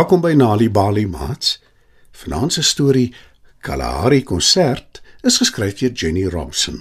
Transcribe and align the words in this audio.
Welkom 0.00 0.22
by 0.24 0.32
Nali 0.32 0.70
Bali 0.72 1.02
Mats. 1.06 1.58
Vanaand 2.16 2.52
se 2.52 2.62
storie 2.62 3.14
Kalahari 3.60 4.22
Konsert 4.24 5.02
is 5.20 5.36
geskryf 5.36 5.74
deur 5.76 5.92
Jenny 5.92 6.22
Robson. 6.24 6.78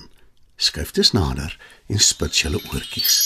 Skryf 0.56 0.94
dit 0.96 1.10
nader 1.12 1.52
en 1.92 2.00
spits 2.00 2.46
julle 2.46 2.62
oortjies. 2.72 3.18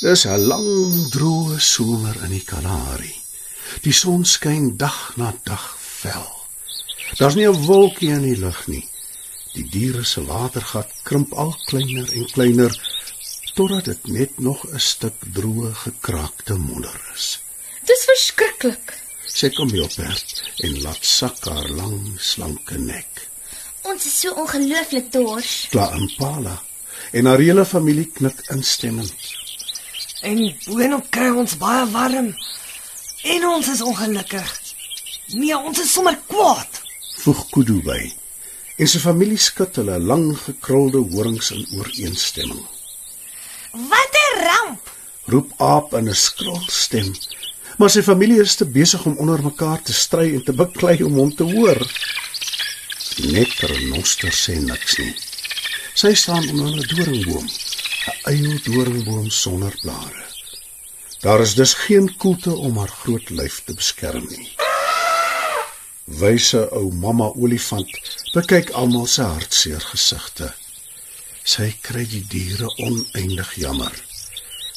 Dis 0.00 0.26
'n 0.26 0.42
lang 0.50 0.66
droë 1.14 1.60
somer 1.62 2.18
in 2.24 2.34
die 2.34 2.42
Kalahari. 2.42 3.14
Die 3.86 3.94
son 3.94 4.24
skyn 4.24 4.74
dag 4.76 5.14
na 5.16 5.30
dag 5.44 5.76
fel. 5.78 6.26
Daar's 7.18 7.38
nie 7.38 7.46
'n 7.46 7.66
wolkie 7.66 8.10
in 8.10 8.26
die 8.26 8.40
lug 8.42 8.66
nie. 8.66 8.88
Die 9.54 9.68
diere 9.70 10.04
se 10.04 10.24
watergat 10.24 10.90
krimp 11.04 11.32
al 11.32 11.54
kleiner 11.66 12.12
en 12.12 12.26
kleiner 12.26 12.72
totdat 13.56 13.84
dit 13.84 14.08
net 14.12 14.38
nog 14.38 14.60
'n 14.68 14.78
stuk 14.78 15.16
droë 15.36 15.72
gekraakte 15.84 16.54
modder 16.54 17.00
is. 17.14 17.40
Dis 17.88 18.04
verskriklik. 18.04 18.92
Sy 19.26 19.48
kom 19.48 19.70
weer 19.70 19.84
op 19.84 19.96
en 20.64 20.82
laat 20.82 21.04
sak 21.04 21.44
haar 21.44 21.68
lang 21.68 21.96
slanke 22.18 22.78
nek. 22.78 23.28
Ons 23.82 24.06
is 24.06 24.20
so 24.20 24.34
ongelooflik 24.34 25.12
dors. 25.12 25.66
Kla 25.70 25.90
Impala 25.94 26.62
en 27.12 27.26
haar 27.26 27.38
hele 27.38 27.64
familie 27.64 28.06
knik 28.06 28.40
instemmend. 28.50 29.14
En 30.22 30.38
boonop 30.66 31.10
kry 31.10 31.30
ons 31.30 31.56
baie 31.56 31.90
warm. 31.90 32.34
En 33.22 33.46
ons 33.46 33.68
is 33.68 33.82
ongelukkig. 33.82 34.60
Nee, 35.26 35.56
ons 35.58 35.80
is 35.80 35.92
sommer 35.92 36.18
kwaad. 36.26 36.80
Voeg 37.22 37.48
Kudu 37.50 37.82
by. 37.82 38.12
En 38.76 38.88
sy 38.88 38.98
familie 38.98 39.38
skud 39.38 39.76
hulle 39.76 39.98
lang 39.98 40.38
gekrulde 40.38 41.00
horings 41.12 41.50
in 41.50 41.66
ooreenstemming. 41.78 42.66
Wat 43.76 44.14
'n 44.24 44.38
ramp. 44.46 44.90
Roep 45.24 45.52
Aap 45.56 45.92
in 45.94 46.08
'n 46.08 46.14
skril 46.14 46.60
stem. 46.66 47.14
Maar 47.78 47.90
sy 47.90 48.02
familie 48.02 48.40
is 48.40 48.54
te 48.56 48.64
besig 48.64 49.04
om 49.04 49.16
onder 49.16 49.42
mekaar 49.42 49.82
te 49.82 49.92
stry 49.92 50.34
en 50.34 50.44
te 50.44 50.52
beklei 50.52 51.02
om 51.04 51.14
hom 51.20 51.34
te 51.34 51.44
hoor. 51.44 51.80
Net 53.34 53.52
Renoster 53.68 54.32
sê 54.32 54.54
niks 54.60 54.96
nie. 54.96 55.14
Sy 55.94 56.14
staan 56.14 56.48
onder 56.48 56.72
'n 56.72 56.88
doringboom, 56.94 57.46
'n 57.46 58.18
eie 58.32 58.60
doringboom 58.64 59.30
sonder 59.30 59.74
blare. 59.82 60.24
Daar 61.20 61.40
is 61.40 61.54
dus 61.54 61.74
geen 61.74 62.16
koelte 62.16 62.56
om 62.56 62.78
haar 62.78 62.94
groot 63.02 63.30
lyf 63.30 63.62
te 63.64 63.74
beskerm 63.74 64.26
nie. 64.28 64.56
Wyse 66.04 66.68
ou 66.70 66.92
mamma 66.92 67.32
olifant 67.34 67.90
bekyk 68.32 68.70
almal 68.70 69.06
se 69.06 69.22
hartseer 69.22 69.80
gesigte. 69.80 70.54
Sy 71.46 71.68
kry 71.78 72.02
die 72.10 72.24
diere 72.26 72.66
oneindig 72.82 73.52
jammer. 73.62 73.92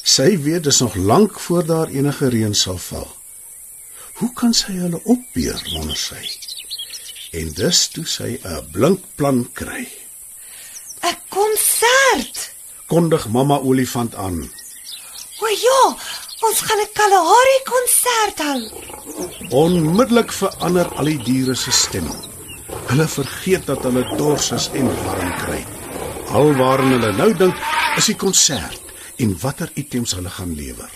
Sy 0.06 0.36
weet 0.44 0.68
dis 0.68 0.78
nog 0.84 0.94
lank 0.94 1.40
voor 1.42 1.64
daar 1.66 1.90
enige 1.90 2.28
reën 2.30 2.54
sal 2.54 2.78
val. 2.78 3.08
Hoe 4.20 4.30
kan 4.38 4.54
sy 4.54 4.76
hulle 4.78 5.00
opbeer, 5.02 5.58
wonder 5.74 5.98
sy? 5.98 6.20
En 7.40 7.50
dus 7.58 7.80
toe 7.94 8.04
sy 8.06 8.38
'n 8.38 8.70
blink 8.72 9.02
plan 9.16 9.42
kry. 9.52 9.82
'n 11.02 11.16
Konsert. 11.28 12.54
Kondig 12.86 13.26
mamma 13.28 13.58
olifant 13.58 14.14
aan. 14.14 14.38
O 15.42 15.46
ja, 15.66 15.82
ons 16.46 16.60
gaan 16.60 16.80
'n 16.80 16.92
Kalahari 16.94 17.58
konsert 17.74 18.38
hou. 18.46 18.60
Onmiddellik 19.50 20.32
verander 20.32 20.88
al 20.98 21.04
die 21.04 21.22
diere 21.24 21.54
se 21.54 21.70
stemme. 21.70 22.14
Hulle 22.86 23.08
vergeet 23.08 23.66
dat 23.66 23.82
hulle 23.82 24.16
dors 24.16 24.50
is 24.50 24.70
en 24.72 24.86
warm 25.04 25.34
kry. 25.44 25.79
Alwaaraan 26.30 26.92
hulle 26.94 27.08
nou 27.18 27.32
dink 27.34 27.56
is 27.98 28.06
die 28.06 28.14
konsert 28.14 28.92
en 29.18 29.32
watter 29.42 29.70
items 29.80 30.12
hulle 30.14 30.30
gaan 30.30 30.52
lewer. 30.54 30.92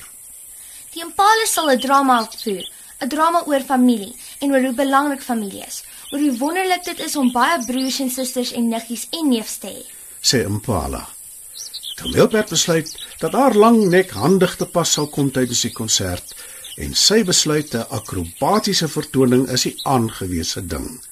Die 0.94 1.02
Impala 1.02 1.46
sal 1.50 1.72
'n 1.72 1.80
drama 1.82 2.20
opvoer, 2.22 2.62
'n 3.02 3.08
drama 3.08 3.40
oor 3.50 3.64
familie 3.66 4.14
en 4.38 4.52
oor 4.52 4.62
hoe 4.62 4.74
belangrik 4.74 5.22
familie 5.22 5.64
is. 5.66 5.82
Oor 6.12 6.20
hoe 6.20 6.38
wonderlik 6.38 6.84
dit 6.84 7.00
is 7.00 7.16
om 7.16 7.32
baie 7.32 7.58
broers 7.66 7.98
en 7.98 8.10
susters 8.10 8.52
en 8.52 8.68
niggies 8.68 9.08
en 9.10 9.28
neefs 9.28 9.58
te 9.58 9.66
hê. 9.66 9.82
Sê 10.22 10.44
Impala. 10.46 11.08
Kameelperd 11.96 12.48
besluit 12.48 12.94
dat 13.18 13.32
haar 13.32 13.54
lang 13.54 13.88
nek 13.90 14.10
handig 14.10 14.56
te 14.56 14.66
pas 14.66 14.92
sal 14.92 15.06
kom 15.06 15.30
tydens 15.30 15.60
die 15.66 15.72
konsert 15.72 16.34
en 16.76 16.94
sy 16.94 17.24
besluit 17.24 17.74
'n 17.74 17.86
akrobatiese 17.90 18.88
vertoning 18.88 19.48
is 19.48 19.62
die 19.62 19.76
aangewese 19.82 20.66
ding. 20.66 21.02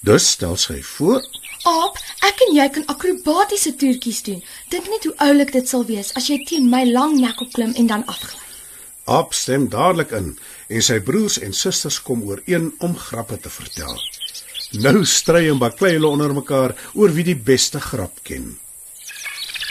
Dus 0.00 0.30
stel 0.30 0.56
sy 0.56 0.82
voor 0.82 1.22
Aap, 1.68 1.98
ek 2.26 2.40
en 2.46 2.56
jy 2.56 2.64
kan 2.74 2.86
akrobatiese 2.90 3.76
toertjies 3.78 4.22
doen. 4.26 4.40
Dink 4.72 4.88
net 4.90 5.04
hoe 5.06 5.14
oulik 5.28 5.52
dit 5.54 5.68
sal 5.68 5.84
wees 5.86 6.10
as 6.18 6.26
jy 6.30 6.40
teen 6.48 6.70
my 6.70 6.82
lang 6.88 7.14
nek 7.20 7.42
opklim 7.44 7.74
en 7.78 7.90
dan 7.90 8.02
afgly. 8.10 8.40
Aap 9.06 9.34
stem 9.34 9.68
dadelik 9.70 10.10
in 10.18 10.32
en 10.70 10.82
sy 10.82 10.98
broers 11.06 11.38
en 11.42 11.54
susters 11.54 12.00
kom 12.02 12.24
ooreen 12.26 12.72
om 12.82 12.96
grappe 12.98 13.38
te 13.38 13.50
vertel. 13.50 13.94
Nou 14.82 15.04
stry 15.06 15.44
en 15.50 15.60
baklei 15.62 15.94
hulle 15.98 16.10
onder 16.10 16.34
mekaar 16.34 16.74
oor 16.98 17.14
wie 17.14 17.26
die 17.26 17.38
beste 17.38 17.80
grap 17.82 18.22
ken. 18.26 18.56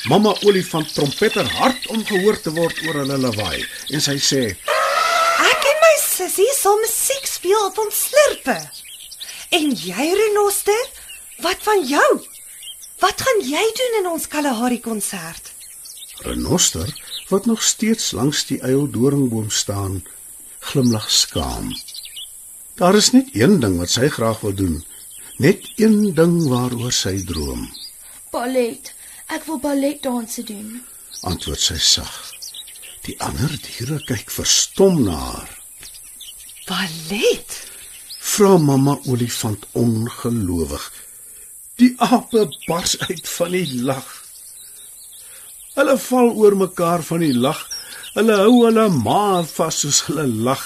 Mamma 0.07 0.31
olifant 0.47 0.93
trompeter 0.95 1.47
hard 1.57 1.87
om 1.93 2.05
gehoor 2.05 2.39
te 2.41 2.53
word 2.55 2.79
oor 2.87 3.01
hulle 3.03 3.17
lawaai 3.19 3.59
en 3.91 4.03
sy 4.03 4.15
sê: 4.21 4.43
Ek 5.51 5.67
en 5.73 5.83
my 5.83 5.95
sussie 6.05 6.49
sal 6.55 6.79
musiek 6.81 7.27
speel 7.27 7.67
op 7.67 7.83
ons 7.83 7.99
slurpe. 8.07 8.57
En 9.51 9.73
jy 9.75 10.07
Renoster, 10.15 10.83
wat 11.41 11.57
van 11.67 11.83
jou? 11.87 12.09
Wat 13.01 13.21
gaan 13.21 13.41
jy 13.49 13.63
doen 13.79 13.97
in 13.99 14.07
ons 14.11 14.27
Kalahari 14.27 14.79
konsert? 14.79 15.51
Renoster, 16.25 16.89
wat 17.29 17.45
nog 17.45 17.63
steeds 17.63 18.11
langs 18.11 18.45
die 18.45 18.59
eil 18.61 18.85
doringboom 18.89 19.49
staan, 19.49 20.03
glimlag 20.59 21.09
skaam. 21.11 21.71
Daar 22.77 22.95
is 22.95 23.11
net 23.11 23.29
een 23.33 23.59
ding 23.59 23.77
wat 23.81 23.89
sy 23.89 24.09
graag 24.09 24.39
wil 24.45 24.53
doen, 24.53 24.83
net 25.37 25.65
een 25.81 26.13
ding 26.13 26.35
waaroor 26.49 26.91
sy 26.93 27.17
droom, 27.25 27.69
Ballet. 28.31 28.93
Ek 29.27 29.43
wil 29.47 29.59
balletdanse 29.59 30.43
doen. 30.43 30.81
antwoord 31.27 31.59
sy 31.59 31.77
sag. 31.79 32.13
Die 33.05 33.15
ander 33.23 33.51
diere 33.65 33.97
kyk 34.07 34.31
verstom 34.31 35.01
na 35.03 35.15
haar. 35.17 35.49
Ballet. 36.67 37.57
Vra 38.19 38.57
mamma 38.57 38.95
olifant 39.11 39.65
ongelowig. 39.73 40.85
Die 41.81 41.95
ape 41.97 42.45
bars 42.67 42.99
uit 43.07 43.29
van 43.29 43.55
die 43.55 43.81
lag. 43.81 44.09
Hulle 45.73 45.95
val 45.97 46.27
oor 46.37 46.55
mekaar 46.59 47.01
van 47.07 47.23
die 47.25 47.33
lag. 47.33 47.61
Hulle 48.13 48.35
hou 48.43 48.51
hulle 48.67 48.83
maar 48.93 49.47
vas 49.49 49.79
soos 49.81 50.01
hulle 50.09 50.27
lag 50.47 50.61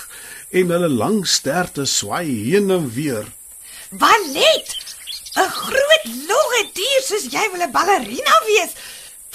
en 0.60 0.74
hulle 0.76 0.90
lang 0.92 1.22
sterte 1.36 1.86
swai 1.88 2.26
heen 2.50 2.74
en 2.78 2.90
weer. 2.98 3.30
Ballet. 4.02 4.76
'n 5.36 5.50
Groot 5.60 6.06
longe 6.32 6.62
dier 6.80 7.02
soos 7.08 7.30
jy 7.32 7.46
wil 7.54 7.64
'n 7.64 7.72
ballerina 7.78 8.36
wees. 8.50 8.76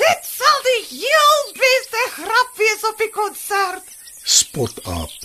Dit 0.02 0.20
sal 0.36 0.60
die 0.68 0.84
heel 0.90 1.40
beste 1.64 2.04
grap 2.18 2.50
wees 2.60 2.84
op 2.90 3.00
die 3.04 3.12
konsert. 3.16 3.84
Spot 4.24 4.84
aap. 4.84 5.16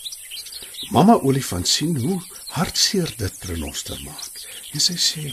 Mamma 0.95 1.19
olifant 1.19 1.67
sien 1.67 1.95
hoe 2.05 2.19
hartseer 2.55 3.11
dit 3.17 3.45
renoster 3.51 3.99
maak 4.07 4.43
en 4.73 4.83
sy 4.87 4.97
sê: 5.09 5.25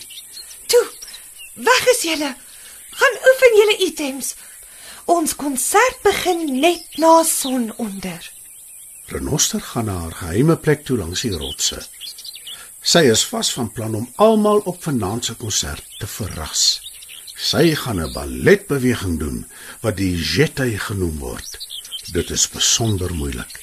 weg 1.54 1.86
is 1.94 2.02
julle. 2.02 2.34
Gaan 2.90 3.16
oefen 3.28 3.56
julle 3.56 3.76
items. 3.86 4.34
Ons 5.04 5.34
konsert 5.36 5.98
begin 6.02 6.60
net 6.60 6.98
na 6.98 7.22
sononder. 7.22 8.30
Renoster 9.12 9.60
gaan 9.60 9.84
na 9.84 9.98
haar 10.04 10.14
geheime 10.20 10.56
plek 10.56 10.84
toe 10.84 10.96
langs 10.98 11.24
die 11.26 11.34
rotse. 11.34 11.82
Sy 12.82 13.04
is 13.10 13.24
vas 13.30 13.52
van 13.54 13.70
plan 13.72 13.94
om 13.94 14.08
almal 14.16 14.62
op 14.70 14.82
vanaand 14.82 15.24
se 15.24 15.34
konsert 15.38 15.84
te 15.98 16.06
verras. 16.06 16.80
Sy 17.36 17.74
gaan 17.74 18.00
'n 18.00 18.12
balletbeweging 18.12 19.18
doen 19.18 19.46
wat 19.80 19.96
die 19.96 20.14
jetty 20.16 20.78
genoem 20.78 21.18
word. 21.18 21.58
Dit 22.12 22.30
is 22.30 22.48
besonder 22.48 23.14
moeilik. 23.14 23.62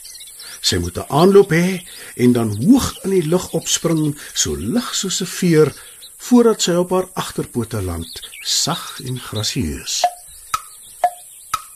Sy 0.61 0.77
moet 0.77 0.97
'n 0.97 1.09
aanloop 1.09 1.51
hê 1.51 1.83
en 2.15 2.31
dan 2.33 2.55
hoog 2.63 3.03
in 3.03 3.09
die 3.09 3.27
lug 3.27 3.51
opspring, 3.51 4.17
so 4.33 4.55
lig 4.55 4.95
soos 4.95 5.21
'n 5.21 5.25
veer, 5.25 5.73
voordat 6.27 6.61
sy 6.61 6.75
op 6.79 6.91
haar 6.93 7.07
agterpote 7.19 7.81
land, 7.81 8.21
sag 8.43 8.99
en 9.05 9.19
grasieus. 9.19 10.01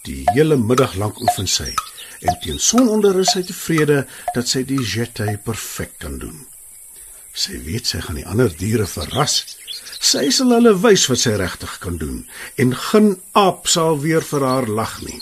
Die 0.04 0.24
hele 0.36 0.58
middag 0.60 0.98
lank 1.00 1.20
oefen 1.24 1.48
sy 1.48 1.72
en 2.24 2.36
teen 2.44 2.60
sononder 2.60 3.18
is 3.20 3.32
sy 3.36 3.44
tevrede 3.48 4.04
dat 4.36 4.50
sy 4.52 4.64
die 4.68 4.80
jetty 4.80 5.36
perfek 5.46 5.96
kan 6.04 6.18
doen. 6.20 6.44
Sy 7.34 7.58
weet 7.66 7.90
sy 7.90 8.02
gaan 8.04 8.20
die 8.20 8.28
ander 8.30 8.52
diere 8.60 8.86
verras. 8.88 9.42
Sy 10.04 10.28
sal 10.36 10.54
hulle 10.54 10.76
wys 10.84 11.08
wat 11.10 11.24
sy 11.24 11.34
regtig 11.40 11.78
kan 11.84 11.98
doen 12.02 12.24
en 12.62 12.76
geen 12.90 13.14
aap 13.40 13.70
sal 13.72 14.00
weer 14.04 14.26
vir 14.28 14.46
haar 14.48 14.70
lag 14.70 15.00
nie. 15.08 15.20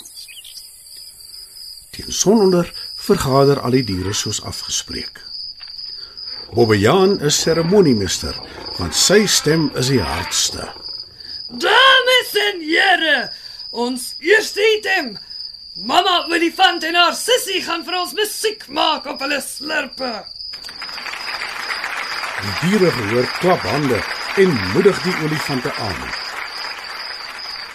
Teen 1.96 2.12
sononder 2.12 2.70
vergader 3.06 3.62
al 3.62 3.78
die 3.78 3.86
diere 3.88 4.14
soos 4.18 4.42
afgespreek. 4.48 5.22
Bobbejaan 6.54 7.20
is 7.24 7.42
seremoniemeester, 7.42 8.36
want 8.78 8.96
sy 8.96 9.26
stem 9.26 9.70
is 9.80 9.88
die 9.88 10.02
hardste. 10.04 10.68
Dames 11.48 12.32
en 12.48 12.64
here, 12.66 13.18
ons 13.72 14.14
eerste 14.20 14.64
item, 14.78 15.14
Mamma 15.80 16.26
olifant 16.28 16.84
en 16.84 16.98
haar 17.00 17.14
sussie 17.16 17.62
gaan 17.64 17.86
vir 17.88 17.96
ons 18.02 18.12
musiek 18.14 18.66
maak 18.76 19.06
op 19.08 19.22
hulle 19.24 19.40
slurpe. 19.42 20.10
Die 22.42 22.56
diere 22.66 22.92
gehoor 22.98 23.30
klap 23.40 23.64
hande 23.70 24.02
en 24.44 24.52
moedig 24.74 25.00
die 25.06 25.16
olifante 25.24 25.72
aan. 25.72 26.04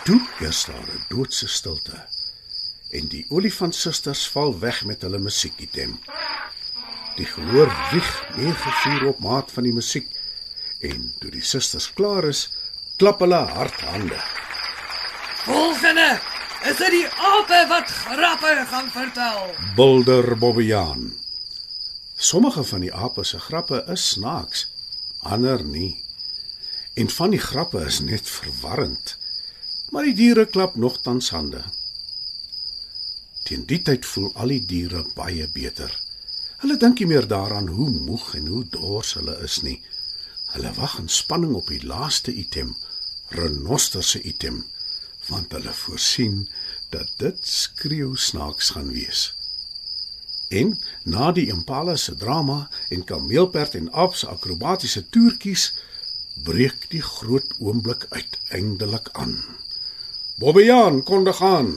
Toe 0.05 0.21
heers 0.39 0.67
daar 0.69 0.85
'n 0.85 1.05
doodse 1.09 1.49
stilte 1.49 2.05
en 2.93 3.09
die 3.09 3.25
olifantsusters 3.29 4.29
val 4.29 4.59
weg 4.61 4.85
met 4.85 5.03
hulle 5.03 5.19
musiekitem. 5.19 5.99
Die 7.17 7.27
gehoor 7.27 7.73
wieg 7.93 8.09
neergevuur 8.37 9.07
op 9.09 9.21
maat 9.25 9.53
van 9.53 9.65
die 9.65 9.73
musiek 9.73 10.09
en 10.85 11.15
toe 11.21 11.31
die 11.33 11.45
susters 11.45 11.89
klaar 11.97 12.29
is, 12.29 12.47
klap 13.01 13.23
hulle 13.25 13.39
hard 13.57 13.81
hande. 13.89 14.19
Volgende 15.47 16.09
is 16.69 16.77
dit 16.77 16.93
die 16.93 17.07
ape 17.09 17.63
wat 17.71 17.93
grappe 18.03 18.53
gaan 18.69 18.91
vertel. 18.93 19.55
Bulder 19.79 20.37
Bobbejaan. 20.37 21.13
Sommige 22.17 22.65
van 22.65 22.85
die 22.85 22.93
ape 22.93 23.25
se 23.25 23.41
grappe 23.41 23.83
is 23.93 24.09
snaaks, 24.13 24.67
ander 25.21 25.65
nie. 25.65 25.97
En 26.97 27.09
van 27.13 27.33
die 27.33 27.41
grappe 27.41 27.85
is 27.85 28.01
net 28.01 28.29
verwarrend. 28.29 29.17
Maar 29.93 30.09
die 30.09 30.17
diere 30.17 30.47
klap 30.47 30.77
nogtans 30.77 31.31
hande. 31.33 31.63
Teen 33.45 33.65
die 33.69 33.81
tyd 33.85 34.05
voel 34.05 34.33
al 34.35 34.53
die 34.53 34.65
diere 34.65 35.05
baie 35.15 35.47
beter. 35.49 35.93
Hulle 36.63 36.77
dink 36.81 37.01
nie 37.01 37.09
meer 37.11 37.27
daaraan 37.29 37.69
hoe 37.69 37.91
moeg 37.91 38.35
en 38.39 38.47
hoe 38.53 38.65
dors 38.73 39.13
hulle 39.19 39.37
is 39.45 39.61
nie. 39.63 39.81
Hulle 40.55 40.73
wag 40.79 40.99
in 41.03 41.09
spanning 41.13 41.55
op 41.59 41.69
die 41.69 41.83
laaste 41.85 42.33
item, 42.33 42.77
renoster 43.37 44.05
se 44.05 44.23
item, 44.23 44.63
want 45.29 45.53
hulle 45.53 45.73
voorsien 45.73 46.47
dat 46.95 47.11
dit 47.21 47.49
skreeu 47.49 48.15
snaaks 48.17 48.71
gaan 48.77 48.93
wees. 48.95 49.33
En 50.49 50.77
na 51.03 51.33
die 51.35 51.49
impala 51.53 51.97
se 51.97 52.15
drama 52.17 52.69
en 52.89 53.05
kameelperd 53.05 53.75
en 53.75 53.91
aap 53.93 54.15
se 54.15 54.29
akrobatiese 54.31 55.03
toertjies 55.11 55.73
breek 56.47 56.87
die 56.93 57.03
groot 57.03 57.57
oomblik 57.59 58.07
uiteindelik 58.09 59.11
aan. 59.13 59.37
Bobbejaan 60.39 61.03
kondig 61.03 61.43
aan. 61.43 61.75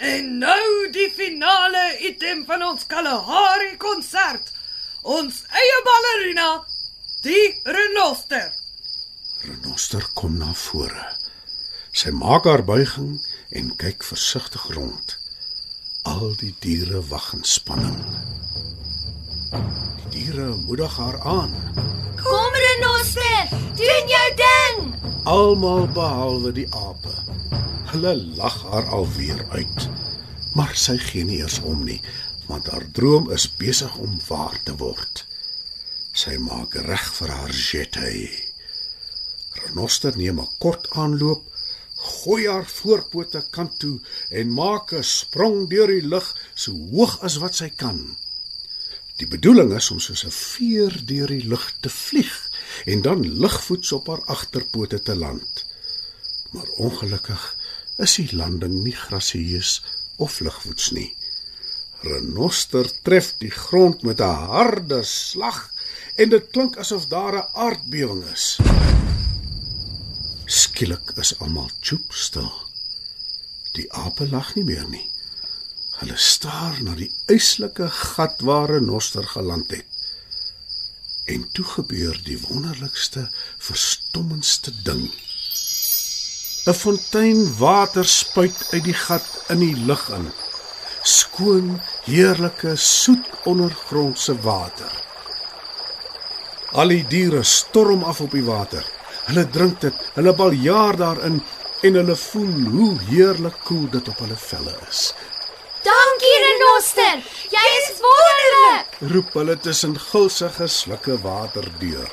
En 0.00 0.38
nou 0.40 0.88
die 0.92 1.10
finale 1.12 1.82
item 2.08 2.44
van 2.48 2.62
ons 2.64 2.86
Kalahari 2.88 3.74
konsert. 3.76 4.52
Ons 5.02 5.42
eie 5.52 5.78
ballerina, 5.84 6.48
die 7.24 7.60
renoster. 7.64 8.48
Renoster 9.44 10.04
kom 10.16 10.38
na 10.40 10.52
vore. 10.56 11.04
Sy 11.92 12.12
maak 12.16 12.46
haar 12.48 12.62
buiging 12.64 13.18
en 13.56 13.72
kyk 13.80 14.04
versigtig 14.06 14.66
rond. 14.76 15.16
Al 16.08 16.32
die 16.40 16.54
diere 16.64 17.02
wag 17.10 17.32
in 17.36 17.44
spanning. 17.44 17.98
Die 19.50 20.24
diere 20.24 20.50
moedig 20.66 20.96
haar 20.96 21.18
aan, 21.26 21.52
Kom 22.20 22.56
renoster, 22.64 23.48
doen 23.76 24.08
jou 24.14 24.28
ding. 24.40 24.80
almal 25.24 25.86
behalwe 25.96 26.52
die 26.52 26.66
ape. 26.76 27.14
Hulle 27.90 28.14
lag 28.38 28.54
haar 28.70 28.86
alweer 28.94 29.40
uit. 29.50 29.88
Maar 30.54 30.76
sy 30.78 30.94
gee 31.02 31.24
nie 31.26 31.40
eers 31.40 31.56
om 31.66 31.80
nie, 31.82 31.98
want 32.46 32.68
haar 32.70 32.84
droom 32.94 33.26
is 33.34 33.48
besig 33.58 33.96
om 33.98 34.12
waar 34.28 34.54
te 34.62 34.76
word. 34.78 35.24
Sy 36.14 36.36
maak 36.38 36.76
reg 36.86 37.08
vir 37.16 37.32
haar 37.34 37.50
jetty. 37.50 38.28
Renoster 39.58 40.14
neem 40.14 40.38
'n 40.38 40.54
kort 40.62 40.86
aanloop, 40.94 41.42
gooi 41.98 42.46
haar 42.46 42.68
voorpote 42.76 43.42
kant 43.50 43.74
toe 43.82 43.98
en 44.30 44.54
maak 44.54 44.94
'n 44.94 45.02
sprong 45.02 45.66
deur 45.70 45.90
die 45.90 46.06
lug 46.06 46.30
so 46.54 46.70
hoog 46.94 47.18
as 47.26 47.42
wat 47.42 47.54
sy 47.58 47.70
kan. 47.74 48.16
Die 49.18 49.26
bedoeling 49.26 49.74
is 49.74 49.90
om 49.90 49.98
soos 50.00 50.24
'n 50.24 50.30
veer 50.30 50.94
deur 51.06 51.26
die 51.26 51.46
lug 51.46 51.66
te 51.80 51.90
vlieg 51.90 52.50
en 52.86 53.02
dan 53.02 53.26
ligvoets 53.42 53.92
op 53.92 54.06
haar 54.06 54.22
agterpote 54.24 55.02
te 55.02 55.16
land. 55.16 55.64
Maar 56.50 56.68
ongelukkig 56.76 57.56
is 58.00 58.16
die 58.16 58.30
landing 58.36 58.80
nie 58.84 58.96
grasieus 58.96 59.80
of 60.16 60.40
ligvoets 60.40 60.90
nie. 60.96 61.10
Renoster 62.00 62.88
tref 63.04 63.34
die 63.42 63.52
grond 63.52 64.02
met 64.02 64.20
'n 64.20 64.46
harde 64.52 65.02
slag 65.04 65.70
en 66.16 66.28
dit 66.28 66.50
klink 66.50 66.76
asof 66.76 67.06
daar 67.06 67.36
'n 67.36 67.48
aardbewing 67.52 68.24
is. 68.32 68.58
Skielik 70.44 71.12
is 71.16 71.38
almal 71.38 71.70
choop 71.80 72.12
stil. 72.12 72.52
Die 73.72 73.92
ape 73.92 74.28
lag 74.30 74.54
nie 74.54 74.64
meer 74.64 74.88
nie. 74.88 75.10
Hulle 76.00 76.16
staar 76.16 76.82
na 76.82 76.94
die 76.94 77.12
yslike 77.26 77.90
gat 77.90 78.40
waar 78.40 78.70
Renoster 78.70 79.26
geland 79.26 79.70
het. 79.70 79.86
En 81.24 81.44
toe 81.52 81.64
gebeur 81.64 82.20
die 82.24 82.40
wonderlikste, 82.40 83.30
verstommendste 83.58 84.72
ding. 84.82 85.12
'n 86.68 86.74
Fontein 86.74 87.56
water 87.58 88.04
spuit 88.04 88.58
uit 88.70 88.84
die 88.84 88.94
gat 88.94 89.28
in 89.48 89.62
die 89.64 89.76
lug 89.88 90.02
in. 90.12 90.26
Skoon, 91.02 91.80
heerlike, 92.04 92.76
soet 92.76 93.24
ondergrondse 93.48 94.34
water. 94.44 94.92
Al 96.72 96.92
die 96.92 97.06
diere 97.08 97.42
storm 97.42 98.04
af 98.04 98.20
op 98.20 98.36
die 98.36 98.44
water. 98.44 98.84
Hulle 99.30 99.46
drink 99.50 99.80
dit, 99.80 99.96
hulle 100.14 100.34
baljaar 100.36 100.96
daarin 101.00 101.40
en 101.80 101.94
hulle 101.94 102.16
voel 102.16 102.54
hoe 102.76 102.92
heerlik 103.08 103.56
koel 103.64 103.88
dit 103.90 104.08
op 104.08 104.18
hulle 104.20 104.36
velle 104.36 104.76
is. 104.90 105.14
Dankie 105.82 106.38
renoster. 106.44 107.22
Jy 107.56 107.66
is 107.80 107.92
wonderlik. 108.04 108.96
Roep 109.14 109.36
hulle 109.40 109.56
tussen 109.56 109.96
gulsige 110.10 110.68
slukke 110.68 111.16
water 111.24 111.64
deur. 111.80 112.10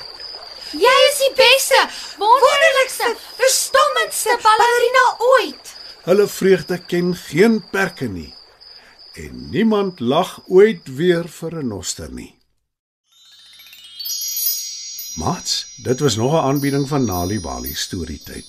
Jy 0.72 0.96
is 1.10 1.20
die 1.24 1.34
beste, 1.36 1.78
wonderlikste, 2.20 3.14
verstommendste 3.98 4.40
ballerina 4.44 5.06
ooit. 5.18 5.76
Hulle 6.06 6.28
vreugde 6.28 6.78
ken 6.78 7.16
geen 7.16 7.64
perke 7.72 8.08
nie. 8.08 8.34
En 9.14 9.50
niemand 9.50 10.00
lag 10.00 10.42
ooit 10.48 10.96
weer 10.96 11.28
vir 11.28 11.64
'n 11.64 11.68
noster 11.68 12.12
nie. 12.12 12.36
Mats, 15.16 15.66
dit 15.84 16.00
was 16.00 16.16
nog 16.16 16.34
'n 16.34 16.46
aanbieding 16.46 16.88
van 16.88 17.06
Nali 17.06 17.40
Bali 17.40 17.74
Storytyd. 17.74 18.48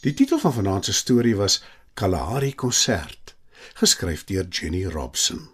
Die 0.00 0.14
titel 0.14 0.38
van 0.38 0.52
vanaand 0.52 0.84
se 0.84 0.92
storie 0.92 1.36
was 1.36 1.62
Kalahari 1.94 2.54
Konsert, 2.54 3.34
geskryf 3.74 4.24
deur 4.24 4.48
Jenny 4.48 4.84
Robson. 4.84 5.48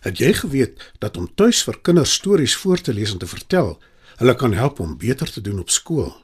Het 0.00 0.18
jy 0.18 0.32
geweet 0.32 0.92
dat 0.98 1.16
om 1.16 1.34
tuis 1.34 1.62
vir 1.62 1.80
kinders 1.80 2.12
stories 2.12 2.56
voor 2.56 2.80
te 2.80 2.94
lees 2.94 3.10
en 3.10 3.18
te 3.18 3.26
vertel, 3.26 3.82
hulle 4.16 4.34
kan 4.34 4.52
help 4.52 4.78
om 4.78 4.98
beter 4.98 5.32
te 5.32 5.40
doen 5.40 5.58
op 5.58 5.70
skool? 5.70 6.23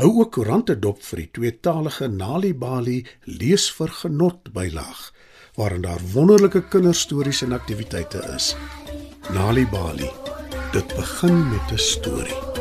Hou 0.00 0.14
ook 0.22 0.30
koerante 0.32 0.78
dop 0.80 1.02
vir 1.04 1.20
die 1.20 1.30
tweetalige 1.36 2.06
Nali 2.08 2.54
Bali 2.56 3.02
lees 3.28 3.66
vir 3.76 3.90
genot 3.98 4.48
bylaag 4.54 5.02
waarin 5.58 5.84
daar 5.84 6.00
wonderlike 6.14 6.62
kinderstories 6.72 7.42
en 7.44 7.52
aktiwiteite 7.52 8.22
is. 8.32 8.54
Nali 9.36 9.66
Bali. 9.68 10.08
Dit 10.72 10.96
begin 10.96 11.36
met 11.52 11.76
'n 11.76 11.84
storie. 11.92 12.59